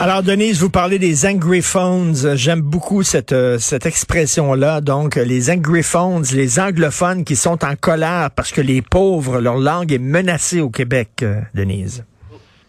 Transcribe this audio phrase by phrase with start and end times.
[0.00, 2.14] Alors, Denise, vous parlez des angry phones.
[2.36, 4.80] J'aime beaucoup cette, euh, cette expression-là.
[4.80, 9.56] Donc, les angry phones, les anglophones qui sont en colère parce que les pauvres, leur
[9.56, 12.04] langue est menacée au Québec, euh, Denise.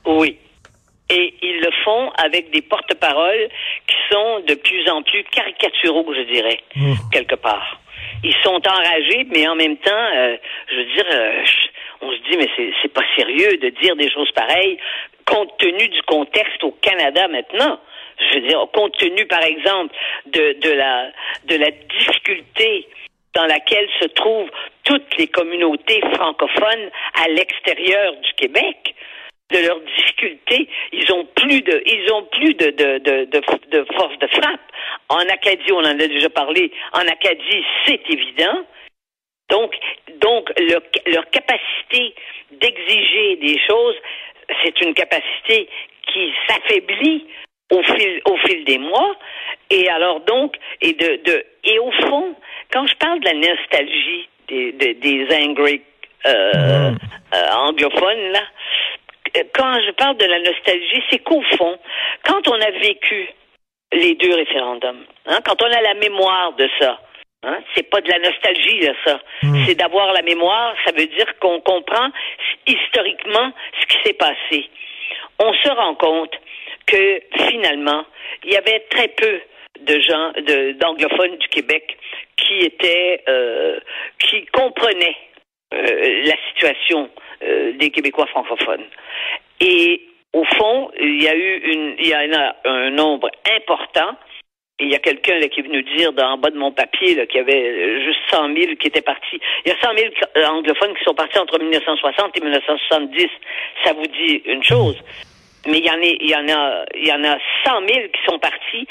[0.06, 0.38] Oui.
[1.10, 3.50] Et ils le font avec des porte-paroles
[3.88, 6.94] qui sont de plus en plus caricaturaux, je dirais, Mmh.
[7.12, 7.82] quelque part.
[8.24, 10.36] Ils sont enragés, mais en même temps, euh,
[10.72, 11.06] je veux dire,
[12.02, 12.50] on se dit, mais
[12.82, 14.78] c'est pas sérieux de dire des choses pareilles,
[15.26, 17.80] compte tenu du contexte au Canada maintenant.
[18.20, 19.94] Je veux dire, compte tenu, par exemple,
[20.28, 21.12] de, de la
[21.46, 22.88] de la difficulté
[23.34, 24.50] dans laquelle se trouvent
[24.86, 26.90] toutes les communautés francophones
[27.22, 28.96] à l'extérieur du Québec
[29.52, 34.18] de leurs difficultés, ils ont plus de, ils ont plus de, de, de, de, force
[34.18, 34.62] de frappe.
[35.10, 36.72] En Acadie, on en a déjà parlé.
[36.94, 38.66] En Acadie, c'est évident.
[39.50, 39.76] Donc,
[40.20, 40.50] donc
[41.06, 42.16] leur capacité
[42.52, 43.96] d'exiger des choses,
[44.64, 45.70] c'est une capacité
[46.08, 47.26] qui s'affaiblit
[47.72, 49.16] au fil, au fil des mois.
[49.70, 52.36] Et alors donc, et de, de, et au fond,
[52.72, 55.28] quand je parle de la nostalgie des, des, des
[56.28, 56.92] euh,
[57.34, 58.42] euh, anglophones là,
[59.54, 61.78] quand je parle de la nostalgie, c'est qu'au fond,
[62.24, 63.30] quand on a vécu
[63.92, 67.00] les deux référendums, hein, quand on a la mémoire de ça,
[67.46, 69.20] hein, c'est pas de la nostalgie, là, ça.
[69.66, 72.10] C'est d'avoir la mémoire, ça veut dire qu'on comprend
[72.68, 74.70] historiquement ce qui s'est passé.
[75.40, 76.34] On se rend compte
[76.86, 78.06] que finalement,
[78.44, 79.42] il y avait très peu
[79.82, 81.98] de gens, de, d'anglophones du Québec
[82.38, 83.80] qui étaient, euh,
[84.20, 85.18] qui comprenaient
[85.74, 87.10] euh, la situation
[87.44, 88.86] euh, des Québécois francophones.
[89.60, 90.02] Et
[90.34, 94.16] au fond, il y a eu une, il y en a un nombre important.
[94.78, 97.16] Et il y a quelqu'un qui est venu dire dans, en bas de mon papier
[97.28, 99.40] qu'il y avait euh, juste 100 000 qui étaient partis.
[99.66, 103.28] Il y a 100 000 euh, anglophones qui sont partis entre 1960 et 1970.
[103.86, 104.98] Ça vous dit une chose?
[105.66, 108.08] Mais il y en a, il y en a, il y en a 100 000
[108.10, 108.86] qui sont partis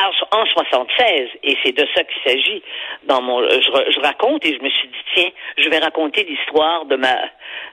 [0.00, 2.62] en, en 76, et c'est de ça qu'il s'agit.
[3.04, 6.86] Dans mon, je, je, raconte et je me suis dit tiens, je vais raconter l'histoire
[6.86, 7.14] de ma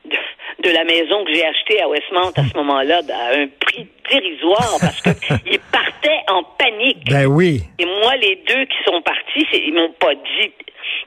[0.05, 0.17] de,
[0.59, 4.77] de la maison que j'ai achetée à Westmount à ce moment-là à un prix dérisoire
[4.81, 5.09] parce que
[5.49, 7.09] ils partaient en panique.
[7.09, 7.61] Ben oui.
[7.79, 10.51] Et moi, les deux qui sont partis, ils m'ont pas dit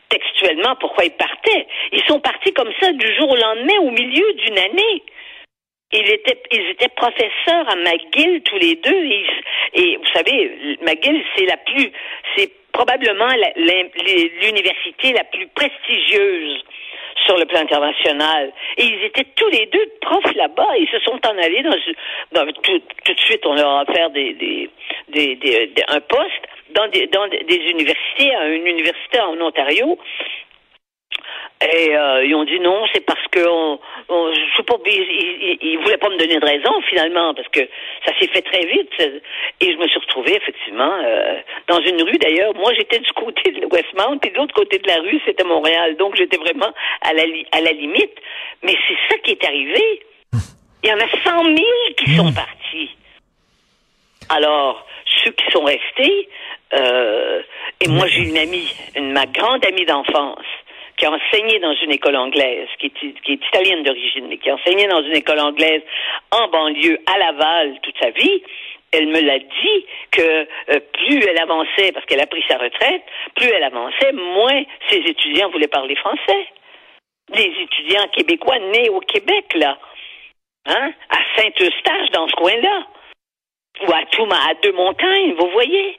[0.08, 1.66] textuellement pourquoi ils partaient.
[1.92, 5.02] Ils sont partis comme ça du jour au lendemain, au milieu d'une année.
[5.92, 9.04] Ils étaient, ils étaient professeurs à McGill tous les deux.
[9.04, 9.26] Et,
[9.74, 11.92] et vous savez, McGill, c'est la plus,
[12.36, 16.64] c'est probablement l'université la plus prestigieuse
[17.26, 18.52] sur le plan international.
[18.78, 20.76] Et ils étaient tous les deux profs là-bas.
[20.78, 21.76] Ils se sont en allés dans,
[22.32, 24.70] dans tout, tout, de suite, on leur a offert des, des,
[25.08, 29.98] des, des, un poste dans des, dans des universités, à une université en Ontario.
[31.62, 33.78] Et euh, ils ont dit non, c'est parce que on,
[34.08, 37.48] on, je sais pas, ils, ils, ils, voulaient pas me donner de raison finalement parce
[37.48, 37.60] que
[38.04, 39.22] ça s'est fait très vite.
[39.60, 41.38] Et je me suis retrouvée effectivement euh,
[41.68, 42.54] dans une rue d'ailleurs.
[42.54, 45.96] Moi, j'étais du côté de Westmount, et de l'autre côté de la rue, c'était Montréal.
[45.96, 46.72] Donc j'étais vraiment
[47.02, 47.22] à la
[47.52, 48.16] à la limite.
[48.62, 50.02] Mais c'est ça qui est arrivé.
[50.82, 51.56] Il y en a 100 000
[51.96, 52.90] qui sont partis.
[54.28, 54.84] Alors
[55.22, 56.28] ceux qui sont restés,
[56.74, 57.42] euh,
[57.80, 60.44] et moi j'ai une amie, une, ma grande amie d'enfance
[61.02, 64.48] qui a enseigné dans une école anglaise, qui est, qui est italienne d'origine, mais qui
[64.48, 65.82] a enseigné dans une école anglaise
[66.30, 68.40] en banlieue à Laval toute sa vie,
[68.92, 73.02] elle me l'a dit que euh, plus elle avançait, parce qu'elle a pris sa retraite,
[73.34, 76.46] plus elle avançait, moins ses étudiants voulaient parler français.
[77.34, 79.78] Les étudiants québécois nés au Québec, là,
[80.66, 82.86] hein, à Saint-Eustache, dans ce coin-là,
[83.88, 85.98] ou à Touma, à Deux-Montagnes, vous voyez.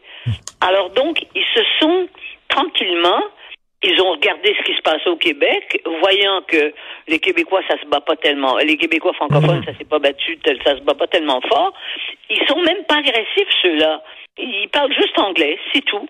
[0.61, 2.07] Alors donc, ils se sont
[2.47, 3.23] tranquillement
[3.83, 6.73] ils ont regardé ce qui se passait au Québec, voyant que
[7.07, 10.77] les Québécois, ça se bat pas tellement, les Québécois francophones, ça s'est pas battu, ça
[10.77, 11.73] se bat pas tellement fort.
[12.29, 14.01] Ils sont même pas agressifs, ceux-là.
[14.37, 16.07] Ils parlent juste anglais, c'est tout.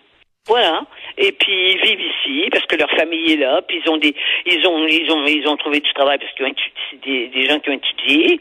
[0.48, 0.82] Voilà.
[1.18, 3.62] Et puis ils vivent ici parce que leur famille est là.
[3.66, 4.14] Puis ils ont des,
[4.46, 7.48] ils ont, ils ont, ils ont trouvé du travail parce qu'ils ont étudié, des, des
[7.48, 8.40] gens qui ont étudié.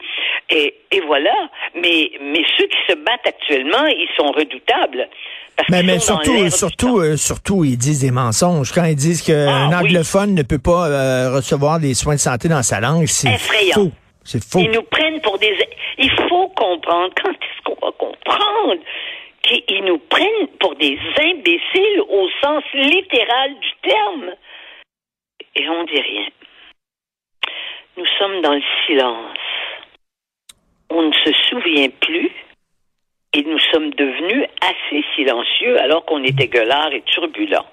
[0.49, 1.33] Et, et voilà.
[1.75, 5.07] Mais, mais ceux qui se battent actuellement, ils sont redoutables.
[5.55, 8.71] Parce mais, mais surtout, surtout, euh, surtout, ils disent des mensonges.
[8.73, 10.35] Quand ils disent qu'un ah, anglophone oui.
[10.35, 13.91] ne peut pas euh, recevoir des soins de santé dans sa langue, c'est faux.
[14.25, 14.59] C'est faux.
[14.59, 15.53] Ils nous prennent pour des.
[15.99, 17.13] Il faut comprendre.
[17.21, 18.81] Quand est-ce qu'on va comprendre?
[19.43, 24.31] Qu'ils nous prennent pour des imbéciles au sens littéral du terme.
[25.55, 26.27] Et on dit rien.
[27.97, 29.37] Nous sommes dans le silence.
[30.89, 32.31] on ne se souvient plus
[33.33, 37.65] et nous sommes devenus assez silencieux alors qu'on était gueulard et turbulent.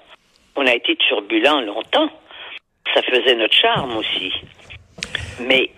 [0.55, 2.09] On a été turbulent longtemps.
[2.93, 4.33] Ça faisait notre charme aussi.
[5.41, 5.69] Mais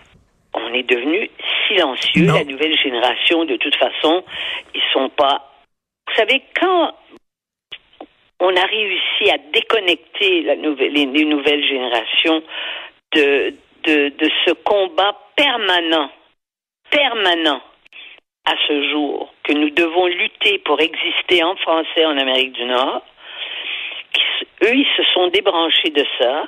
[0.53, 1.29] on est devenu
[1.67, 2.27] silencieux.
[2.27, 4.23] La nouvelle génération, de toute façon,
[4.73, 5.52] ils sont pas.
[6.13, 6.93] Vous savez, quand
[8.39, 12.43] on a réussi à déconnecter la nouvelle, les, nouvelles générations
[13.15, 13.55] de,
[13.85, 16.11] de, ce combat permanent,
[16.91, 17.61] permanent
[18.45, 23.01] à ce jour, que nous devons lutter pour exister en français en Amérique du Nord,
[24.61, 26.47] eux, ils se sont débranchés de ça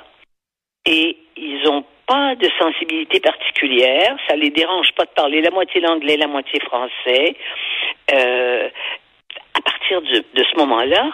[0.84, 4.16] et ils n'ont pas de sensibilité particulière.
[4.28, 7.34] Ça les dérange pas de parler la moitié l'anglais, la moitié français.
[8.14, 8.68] Euh,
[9.86, 11.10] partir de, de ce moment-là,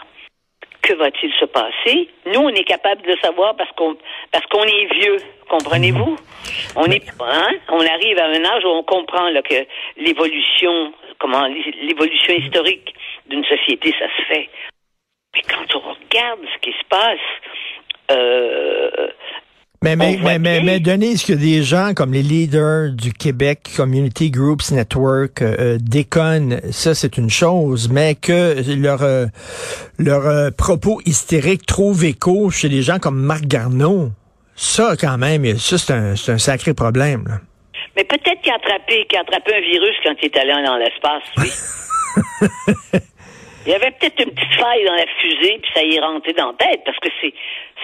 [0.82, 2.08] que va-t-il se passer?
[2.26, 3.96] Nous, on est capable de savoir parce qu'on
[4.32, 5.16] parce qu'on est vieux,
[5.48, 6.16] comprenez-vous?
[6.76, 7.50] On est hein?
[7.68, 9.66] on arrive à un âge où on comprend là, que
[9.96, 12.94] l'évolution, comment l'évolution historique
[13.26, 14.48] d'une société, ça se fait.
[15.34, 17.18] Mais quand on regarde ce qui se passe,
[18.10, 19.08] euh,
[19.82, 24.30] mais, mais, mais, mais, mais, Denise, que des gens comme les leaders du Québec Community
[24.30, 29.26] Groups Network euh, euh déconnent, ça c'est une chose, mais que leur, euh,
[29.98, 34.10] leur euh, propos hystériques trouvent écho chez des gens comme Marc Garneau,
[34.54, 37.24] ça quand même, ça c'est un, un, sacré problème.
[37.26, 37.40] Là.
[37.96, 40.76] Mais peut-être qu'il a attrapé, qu'il a attrapé un virus quand il est allé dans
[40.76, 43.00] l'espace, oui.
[43.66, 46.32] Il y avait peut-être une petite faille dans la fusée, puis ça y est rentré
[46.32, 47.32] dans la tête, parce que c'est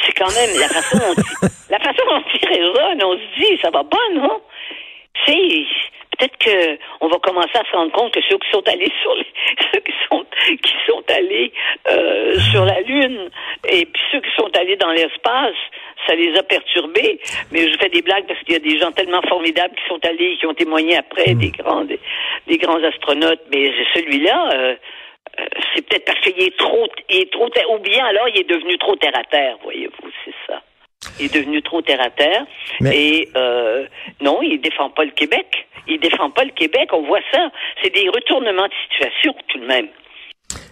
[0.05, 3.71] c'est quand même la façon dont la façon dont il résonne, on se dit, ça
[3.71, 4.41] va pas, non?
[5.27, 5.65] C'est
[6.19, 9.15] peut-être que on va commencer à se rendre compte que ceux qui sont allés sur
[9.15, 9.27] les,
[9.73, 10.25] ceux qui sont
[10.63, 11.53] qui sont allés
[11.91, 13.31] euh, sur la lune
[13.69, 15.57] et puis ceux qui sont allés dans l'espace,
[16.07, 17.21] ça les a perturbés.
[17.53, 20.01] Mais je fais des blagues parce qu'il y a des gens tellement formidables qui sont
[20.05, 21.39] allés, qui ont témoigné après, hmm.
[21.39, 23.43] des grands des, grands astronautes.
[23.53, 24.51] Mais celui-là.
[24.55, 24.77] Euh,
[25.75, 28.77] c'est peut-être parce qu'il est trop, il est trop, ou bien alors il est devenu
[28.79, 30.63] trop terre à terre, voyez-vous, c'est ça.
[31.21, 32.45] Il est devenu trop terre à terre.
[32.93, 33.87] Et euh,
[34.21, 35.47] non, il défend pas le Québec.
[35.87, 36.91] Il défend pas le Québec.
[36.93, 37.51] On voit ça.
[37.83, 39.89] C'est des retournements de situation tout de même.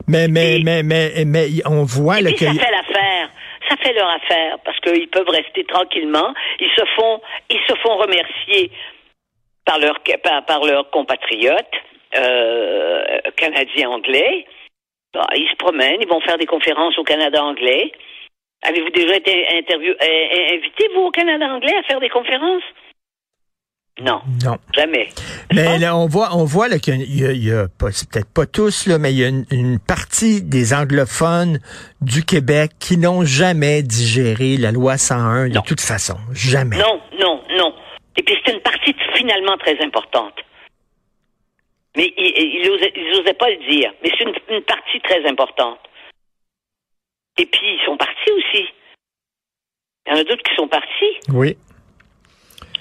[0.09, 3.31] Mais mais mais, mais mais on voit le ça fait l'affaire.
[3.69, 6.33] Ça fait leur affaire parce qu'ils peuvent rester tranquillement.
[6.61, 7.21] Ils se font
[7.51, 8.71] ils se font remercier
[9.65, 11.75] par leurs par, par leurs compatriotes
[12.15, 14.47] euh, canadiens anglais.
[15.15, 17.91] Bah, ils se promènent, ils vont faire des conférences au Canada anglais.
[18.63, 22.63] Avez-vous déjà été interview, euh, invité, vous, au Canada anglais, à faire des conférences?
[23.99, 24.21] Non.
[24.45, 24.59] Non.
[24.75, 25.09] Jamais.
[25.55, 29.19] Mais là, on voit, on voit qu'il y a, peut-être pas tous, là, mais il
[29.19, 31.61] y a une, partie des anglophones
[32.03, 36.17] du Québec qui n'ont jamais digéré la loi 101 de toute façon.
[36.33, 36.77] Jamais.
[36.77, 37.75] Non, non, non.
[38.19, 40.35] Et puis c'est une partie finalement très importante.
[41.97, 43.93] Mais ils n'osaient pas le dire.
[44.03, 45.79] Mais c'est une, partie très importante.
[47.39, 48.67] Et puis, ils sont partis aussi.
[50.07, 51.21] Il y en a d'autres qui sont partis.
[51.33, 51.57] Oui.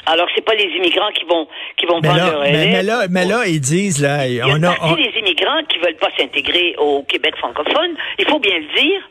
[0.06, 1.48] Alors, c'est pas les immigrants qui vont
[1.78, 4.48] qui vont prendre leur mais, mais, là, mais là, ils disent là, il y a
[4.48, 7.96] on une a partie des immigrants qui veulent pas s'intégrer au Québec francophone.
[8.20, 9.10] Il faut bien le dire.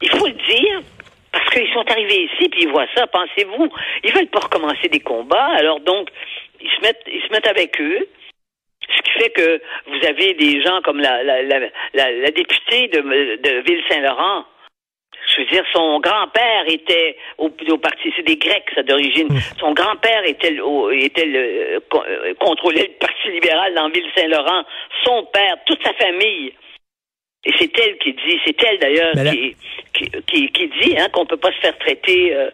[0.00, 0.80] Il faut le dire.
[1.30, 3.68] Parce qu'ils sont arrivés ici, puis ils voient ça, pensez-vous.
[4.02, 6.08] Ils veulent pas recommencer des combats, alors donc,
[6.60, 8.08] ils se mettent, ils se mettent avec eux.
[8.88, 11.60] Ce qui fait que vous avez des gens comme la, la, la,
[11.94, 14.44] la, députée de, de Ville-Saint-Laurent.
[15.34, 19.28] Je veux dire, son grand-père était au, au parti, c'est des Grecs, ça d'origine.
[19.28, 19.38] Hmm.
[19.60, 21.80] Son grand-père était, au, était le,
[22.34, 24.64] contrôlait le Parti libéral dans Ville-Saint-Laurent.
[25.04, 26.54] Son père, toute sa famille.
[27.44, 29.12] Et c'est elle qui dit, c'est elle d'ailleurs
[29.92, 32.34] qui, qui, qui, dit hein, qu'on peut pas se faire traiter.
[32.34, 32.50] Euh,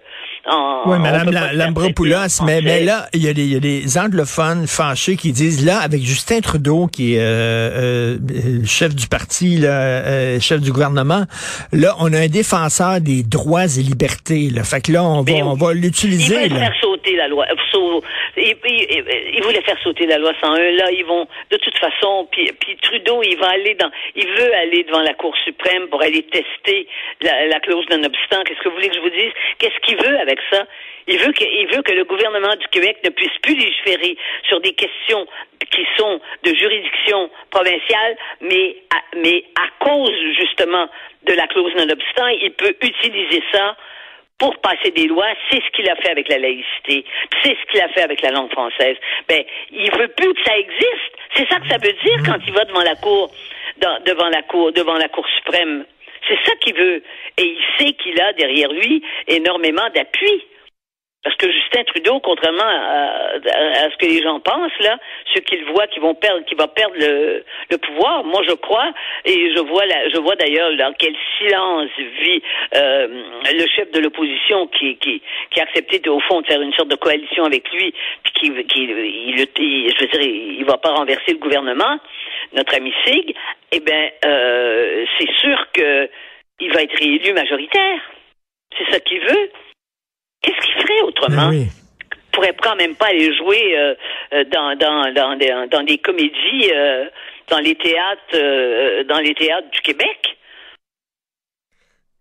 [0.47, 4.67] oui, Madame Lambropoulos, mais, mais là, il y, a des, il y, a des anglophones
[4.67, 10.05] fâchés qui disent, là, avec Justin Trudeau, qui est euh, euh, chef du parti, là,
[10.05, 11.25] euh, chef du gouvernement,
[11.73, 14.51] là, on a un défenseur des droits et libertés.
[14.55, 14.65] Là.
[14.65, 16.35] Fait que là, on va, on va l'utiliser.
[16.45, 17.47] Ils veulent faire sauter la loi.
[18.37, 20.57] Ils, ils, voulaient faire sauter la loi 101.
[20.57, 24.55] Là, ils vont, de toute façon, puis, puis Trudeau, il va aller dans, il veut
[24.63, 26.87] aller devant la Cour suprême pour aller tester
[27.23, 28.43] la, la clause d'un obstant.
[28.45, 29.33] Qu'est-ce que vous voulez que je vous dise?
[29.59, 30.65] Qu'est-ce qu'il veut avec ça.
[31.07, 34.17] Il veut que, il veut que le gouvernement du Québec ne puisse plus légiférer
[34.49, 35.27] sur des questions
[35.71, 40.89] qui sont de juridiction provinciale, mais à, mais à cause justement
[41.25, 43.77] de la clause non-obstant, il peut utiliser ça
[44.39, 47.05] pour passer des lois, c'est ce qu'il a fait avec la laïcité,
[47.43, 48.97] c'est ce qu'il a fait avec la langue française.
[49.29, 51.15] Ben, il veut plus que ça existe.
[51.37, 53.31] C'est ça que ça veut dire quand il va devant la cour,
[54.05, 55.85] devant la cour, devant la Cour suprême.
[56.29, 57.03] C'est ça qu'il veut.
[57.39, 60.45] Et il sait qu'il a derrière lui énormément d'appui.
[61.25, 64.99] Parce que Justin Trudeau, contrairement à, ce que les gens pensent, là,
[65.33, 68.93] ceux qu'ils voient qui vont perdre, qui va perdre le, le, pouvoir, moi je crois,
[69.25, 72.43] et je vois la, je vois d'ailleurs dans quel silence vit
[72.75, 73.09] euh,
[73.53, 76.75] le chef de l'opposition qui, qui, qui a accepté de, au fond de faire une
[76.75, 80.91] sorte de coalition avec lui, puis qui, qui il, je veux dire, il va pas
[80.91, 81.99] renverser le gouvernement,
[82.53, 83.35] notre ami Sig,
[83.73, 86.09] eh bien, euh, c'est sûr que
[86.61, 88.01] il va être réélu majoritaire.
[88.77, 89.51] C'est ça qu'il veut.
[90.45, 91.49] Qu'est-ce qu'il ferait autrement?
[91.49, 91.67] Ben
[92.35, 93.95] il pourrait quand même pas aller jouer euh,
[94.33, 97.05] euh, dans, dans, dans, des, dans des comédies, euh,
[97.49, 100.34] dans les théâtres, dans les théâtres du Québec?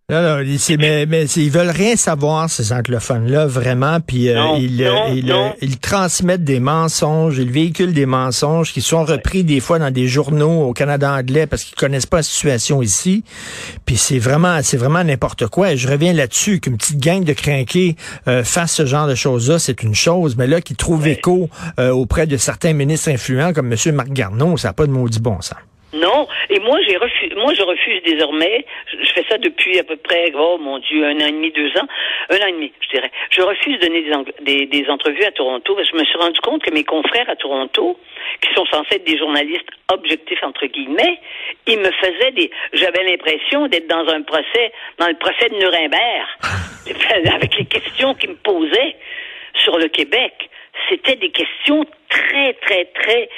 [0.09, 0.43] Non, non,
[0.79, 4.01] mais, mais ils veulent rien savoir, ces anglophones-là, vraiment.
[4.01, 9.45] Puis euh, ils, euh, ils, transmettent des mensonges, ils véhiculent des mensonges qui sont repris
[9.45, 13.23] des fois dans des journaux au Canada anglais parce qu'ils connaissent pas la situation ici.
[13.85, 15.71] Puis c'est vraiment, c'est vraiment n'importe quoi.
[15.71, 17.95] Et je reviens là-dessus qu'une petite gang de crinqués
[18.27, 20.35] euh, fasse ce genre de choses-là, c'est une chose.
[20.35, 23.95] Mais là, qui trouve écho auprès de certains ministres influents comme M.
[23.95, 25.55] Marc Garneau, ça n'a pas de maudit bon sens.
[25.93, 29.95] Non, et moi j'ai refusé, moi je refuse désormais, je fais ça depuis à peu
[29.95, 31.87] près, oh mon Dieu, un an et demi, deux ans,
[32.31, 33.11] un an et demi, je dirais.
[33.29, 34.03] Je refuse de donner
[34.41, 37.29] des, des, entrevues à Toronto parce que je me suis rendu compte que mes confrères
[37.29, 37.99] à Toronto,
[38.41, 41.19] qui sont censés être des journalistes objectifs entre guillemets,
[41.67, 46.27] ils me faisaient des, j'avais l'impression d'être dans un procès, dans le procès de Nuremberg,
[47.35, 48.95] avec les questions qu'ils me posaient
[49.63, 50.49] sur le Québec.
[50.89, 53.29] C'était des questions très, très, très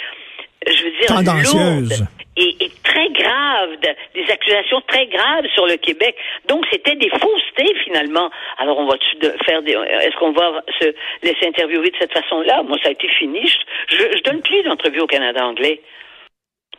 [0.67, 2.07] je veux dire, lourdes
[4.25, 6.15] des accusations très graves sur le Québec.
[6.47, 8.29] Donc, c'était des faussetés, finalement.
[8.57, 8.95] Alors, on va
[9.45, 9.73] faire des...
[9.73, 12.63] Est-ce qu'on va se laisser interviewer de cette façon-là?
[12.63, 13.47] Moi, ça a été fini.
[13.87, 15.81] Je, je, donne plus d'entrevues au Canada anglais.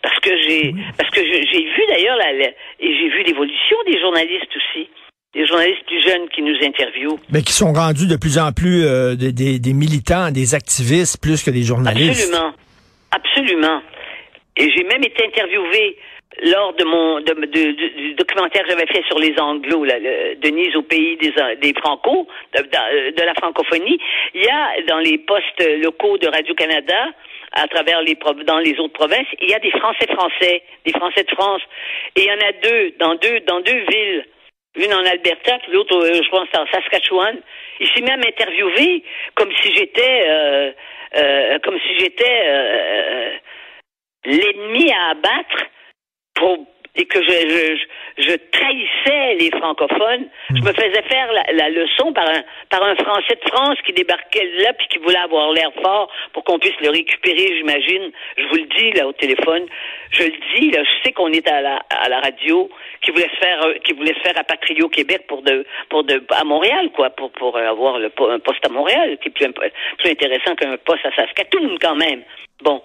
[0.02, 4.54] Parce que j'ai, parce que j'ai vu d'ailleurs la, et j'ai vu l'évolution des journalistes
[4.54, 4.88] aussi
[5.34, 7.18] des journalistes plus jeunes qui nous interviewent.
[7.30, 11.42] Mais qui sont rendus de plus en plus euh, des, des, militants, des activistes, plus
[11.42, 12.32] que des journalistes.
[12.32, 12.54] Absolument.
[13.10, 13.82] Absolument.
[14.56, 15.98] Et j'ai même été interviewé
[16.42, 19.94] lors de mon de, du documentaire que j'avais fait sur les Anglos, là,
[20.36, 23.98] Denise au pays des, des Franco, de, la francophonie,
[24.34, 27.08] il y a dans les postes locaux de Radio-Canada,
[27.52, 28.16] à travers les
[28.46, 31.62] dans les autres provinces, il y a des Français français, des Français de France.
[32.16, 34.26] Et il y en a deux, dans deux, dans deux villes.
[34.76, 37.40] Une en Alberta, l'autre, euh, je pense, en Saskatchewan.
[37.80, 39.02] Il s'est même interviewé
[39.34, 40.70] comme si j'étais euh,
[41.16, 43.30] euh, comme si j'étais euh,
[44.24, 45.64] l'ennemi à abattre
[46.36, 46.66] pour
[46.96, 52.12] et que je, je, je, trahissais les francophones, je me faisais faire la, la, leçon
[52.12, 55.70] par un, par un Français de France qui débarquait là puis qui voulait avoir l'air
[55.82, 58.10] fort pour qu'on puisse le récupérer, j'imagine.
[58.38, 59.66] Je vous le dis là au téléphone,
[60.10, 62.70] je le dis là, je sais qu'on est à la, à la radio,
[63.02, 66.24] qui voulait se faire, qui voulait se faire rapatrier au Québec pour de, pour de,
[66.30, 70.10] à Montréal quoi, pour pour avoir le, un poste à Montréal, qui est plus, plus
[70.10, 72.22] intéressant qu'un poste à Saskatoon quand même.
[72.62, 72.82] Bon,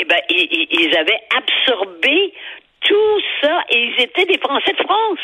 [0.00, 2.32] eh ben, ils, ils avaient absorbé
[2.80, 5.18] tout ça, et ils étaient des Français de France.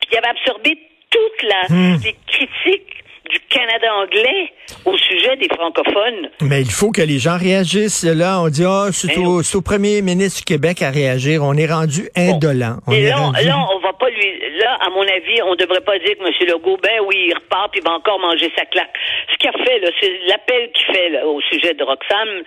[0.00, 0.78] Puis ils avaient absorbé
[1.10, 1.96] toute la, hmm.
[2.04, 2.98] les critiques
[3.30, 4.52] du Canada anglais
[4.84, 6.30] au sujet des francophones.
[6.40, 8.04] Mais il faut que les gens réagissent.
[8.04, 11.42] Là, on dit, ah, oh, c'est au, premier ministre du Québec à réagir.
[11.42, 12.78] On est rendu indolent.
[12.90, 16.32] et là, on va lui, là, à mon avis, on devrait pas dire que M.
[16.48, 18.92] Legault, ben oui, il repart puis il va encore manger sa claque.
[19.32, 22.42] Ce qu'il a fait, là, c'est l'appel qu'il fait là, au sujet de Roxane.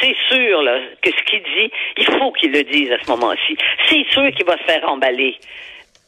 [0.00, 3.56] C'est sûr, là, que ce qu'il dit, il faut qu'il le dise à ce moment-ci.
[3.88, 5.36] C'est sûr qu'il va se faire emballer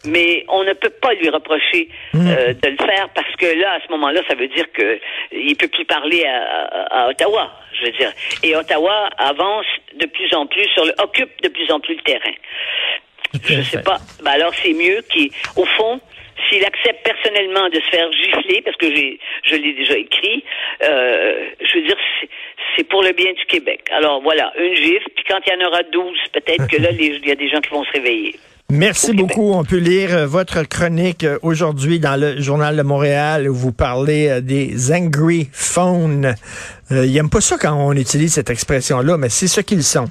[0.06, 3.80] mais on ne peut pas lui reprocher euh, de le faire parce que là, à
[3.80, 5.00] ce moment-là, ça veut dire que
[5.32, 8.12] il peut plus parler à, Ottawa, je veux dire.
[8.42, 12.02] Et Ottawa avance de plus en plus sur le, occupe de plus en plus le
[12.02, 12.34] terrain.
[13.48, 13.98] Je sais pas.
[14.22, 16.00] Ben alors c'est mieux qu'au fond,
[16.48, 20.44] s'il accepte personnellement de se faire gifler, parce que j'ai, je l'ai déjà écrit,
[20.82, 21.96] euh, je veux dire,
[22.76, 23.82] c'est pour le bien du Québec.
[23.90, 27.26] Alors voilà, une gifle, puis quand il y en aura douze, peut-être que là, il
[27.26, 28.34] y a des gens qui vont se réveiller.
[28.70, 29.52] Merci beaucoup.
[29.52, 33.72] On peut lire euh, votre chronique euh, aujourd'hui dans le Journal de Montréal où vous
[33.72, 36.34] parlez euh, des angry phones.
[36.90, 40.06] Euh, ils n'aiment pas ça quand on utilise cette expression-là, mais c'est ce qu'ils sont.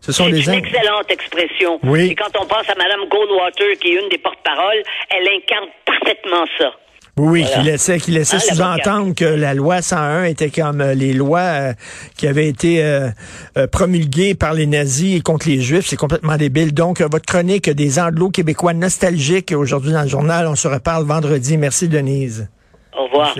[0.00, 1.78] Ce sont des une excellente expression.
[1.82, 2.10] Oui.
[2.10, 6.44] Et quand on pense à Mme Goldwater, qui est une des porte-paroles, elle incarne parfaitement
[6.56, 6.72] ça.
[7.18, 11.12] Oui, qui laissait, qui laissait ah, sous-entendre que la loi 101 était comme euh, les
[11.12, 11.72] lois euh,
[12.16, 13.10] qui avaient été euh,
[13.72, 15.86] promulguées par les nazis et contre les juifs.
[15.86, 16.72] C'est complètement débile.
[16.72, 21.56] Donc, votre chronique des anglo-québécois nostalgiques aujourd'hui dans le journal, on se reparle vendredi.
[21.56, 22.48] Merci, Denise.
[22.96, 23.34] Au revoir.